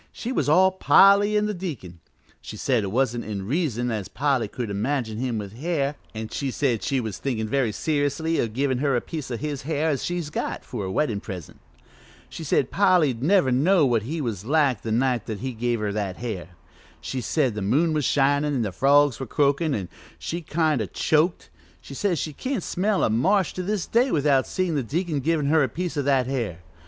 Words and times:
She 0.11 0.31
was 0.31 0.49
all 0.49 0.71
Polly 0.71 1.37
an' 1.37 1.45
the 1.45 1.53
deacon. 1.53 1.99
She 2.41 2.57
said 2.57 2.83
it 2.83 2.91
wa'n't 2.91 3.23
in 3.23 3.45
reason 3.45 3.91
as 3.91 4.07
Polly 4.07 4.47
could 4.47 4.71
imagine 4.71 5.19
him 5.19 5.37
with 5.37 5.53
hair, 5.53 5.93
an' 6.15 6.29
she 6.29 6.49
said 6.49 6.81
she 6.81 6.99
was 6.99 7.19
thinkin' 7.19 7.47
very 7.47 7.71
seriously 7.71 8.41
o' 8.41 8.47
givin' 8.47 8.79
her 8.79 8.95
a 8.95 8.99
piece 9.01 9.29
o' 9.29 9.37
his 9.37 9.61
hair 9.61 9.89
as 9.91 10.03
she's 10.03 10.31
got, 10.31 10.65
for 10.65 10.85
a 10.85 10.91
weddin' 10.91 11.19
present. 11.19 11.59
She 12.29 12.43
said 12.43 12.71
Polly 12.71 13.13
'd 13.13 13.21
never 13.21 13.51
know 13.51 13.85
what 13.85 14.01
he 14.01 14.21
was 14.21 14.43
like 14.43 14.81
the 14.81 14.91
night 14.91 15.27
he 15.29 15.53
give 15.53 15.79
her 15.81 15.91
that 15.93 16.17
hair. 16.17 16.49
She 16.99 17.21
said 17.21 17.53
the 17.53 17.61
moon 17.61 17.93
was 17.93 18.03
shinin' 18.03 18.55
an' 18.55 18.63
the 18.63 18.71
frogs 18.71 19.19
were 19.19 19.27
croakin', 19.27 19.75
an' 19.75 19.87
she 20.17 20.41
kind 20.41 20.81
o' 20.81 20.87
choked; 20.87 21.51
she 21.79 21.93
says 21.93 22.17
she 22.17 22.33
can't 22.33 22.63
smell 22.63 23.03
a 23.03 23.09
marsh 23.11 23.53
to 23.53 23.61
this 23.61 23.85
day 23.85 24.09
without 24.09 24.47
seein' 24.47 24.73
the 24.73 24.81
deacon 24.81 25.19
givin' 25.19 25.45
her 25.45 25.59
that 25.61 25.75
piece 25.75 25.95
of 25.95 26.07
hair. 26.07 26.61